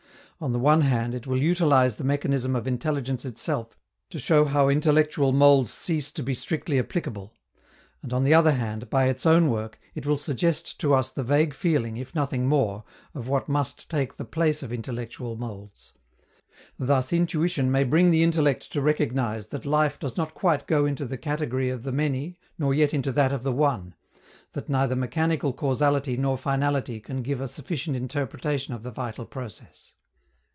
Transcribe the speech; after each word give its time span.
On 0.43 0.53
the 0.53 0.57
one 0.57 0.81
hand, 0.81 1.13
it 1.13 1.27
will 1.27 1.39
utilize 1.39 1.97
the 1.97 2.03
mechanism 2.03 2.55
of 2.55 2.65
intelligence 2.65 3.25
itself 3.25 3.77
to 4.09 4.17
show 4.17 4.43
how 4.45 4.69
intellectual 4.69 5.31
molds 5.31 5.69
cease 5.71 6.11
to 6.13 6.23
be 6.23 6.33
strictly 6.33 6.79
applicable; 6.79 7.35
and 8.01 8.11
on 8.11 8.23
the 8.23 8.33
other 8.33 8.53
hand, 8.53 8.89
by 8.89 9.05
its 9.05 9.27
own 9.27 9.51
work, 9.51 9.77
it 9.93 10.07
will 10.07 10.17
suggest 10.17 10.79
to 10.79 10.95
us 10.95 11.11
the 11.11 11.23
vague 11.23 11.53
feeling, 11.53 11.95
if 11.95 12.15
nothing 12.15 12.47
more, 12.47 12.83
of 13.13 13.27
what 13.27 13.47
must 13.47 13.87
take 13.87 14.17
the 14.17 14.25
place 14.25 14.63
of 14.63 14.73
intellectual 14.73 15.35
molds. 15.35 15.93
Thus, 16.79 17.13
intuition 17.13 17.71
may 17.71 17.83
bring 17.83 18.09
the 18.09 18.23
intellect 18.23 18.71
to 18.71 18.81
recognize 18.81 19.49
that 19.49 19.63
life 19.63 19.99
does 19.99 20.17
not 20.17 20.33
quite 20.33 20.65
go 20.65 20.87
into 20.87 21.05
the 21.05 21.19
category 21.19 21.69
of 21.69 21.83
the 21.83 21.91
many 21.91 22.39
nor 22.57 22.73
yet 22.73 22.95
into 22.95 23.11
that 23.11 23.31
of 23.31 23.43
the 23.43 23.53
one; 23.53 23.93
that 24.53 24.69
neither 24.69 24.95
mechanical 24.95 25.53
causality 25.53 26.17
nor 26.17 26.35
finality 26.35 26.99
can 26.99 27.21
give 27.21 27.41
a 27.41 27.47
sufficient 27.47 27.95
interpretation 27.95 28.73
of 28.73 28.81
the 28.81 28.89
vital 28.89 29.27
process. 29.27 29.93